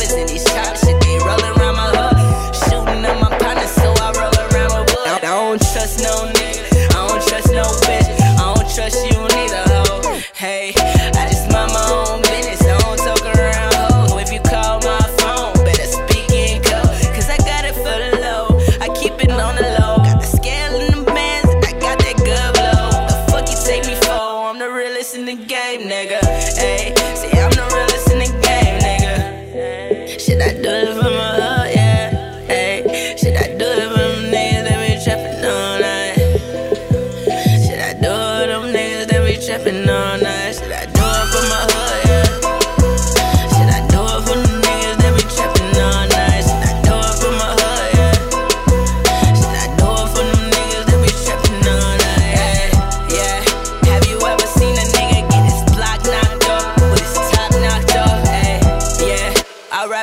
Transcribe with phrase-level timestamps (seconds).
[0.00, 2.54] choppers and these chop shit, they roll around my hood.
[2.54, 5.08] Shooting at my partner, so I roll around my wood.
[5.08, 9.62] I don't trust no nigga, I don't trust no bitch, I don't trust you neither,
[9.68, 10.20] ho.
[10.34, 14.18] Hey, I just mind my own business, I don't talk around, ho.
[14.18, 16.80] If you call my phone, better speak and go,
[17.14, 19.96] cause I got it for the low, I keep it on the low.
[20.04, 23.06] Got the scale in the bands, I got that good blow.
[23.08, 24.48] The fuck you take me for?
[24.48, 26.20] I'm the realest in the game, nigga.
[26.56, 28.39] Hey, see, I'm the realest in the game
[30.40, 30.89] my heart,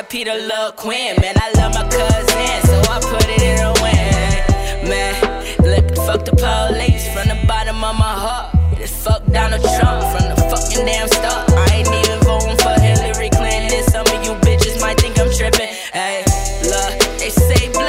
[0.08, 1.34] To Lil Quinn, man.
[1.36, 4.88] I love my cousin, so I put it in a win.
[4.88, 5.14] Man,
[5.60, 8.56] look, fuck the police from the bottom of my heart.
[8.78, 11.50] Just fuck Donald Trump from the fucking damn start.
[11.52, 13.84] I ain't even voting for Hillary Clinton.
[13.84, 15.68] Some of you bitches might think I'm tripping.
[15.92, 16.24] Hey,
[16.64, 17.87] look, they say black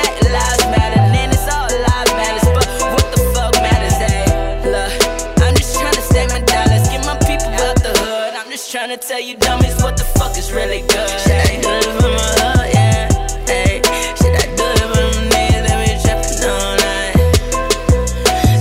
[8.69, 11.09] just trying to tell you dummies what the fuck is really good.
[11.21, 12.69] Should I do it for my heart?
[12.73, 13.09] Yeah.
[13.47, 13.81] Hey,
[14.13, 17.15] should I do it for them niggas that be trapping all night?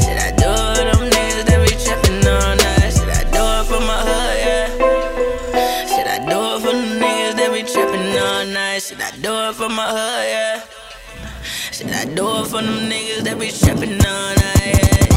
[0.01, 2.93] Should I do it for them niggas that be trapping all night?
[2.97, 4.39] Should I do it for my heart?
[4.45, 4.67] Yeah.
[5.93, 8.81] Should I do it for them niggas that be trapping all night?
[8.81, 10.25] Should I do it for my heart?
[10.25, 10.65] Yeah.
[11.73, 14.73] Should I do it for them niggas that be trapping all night?
[14.73, 15.08] Yeah.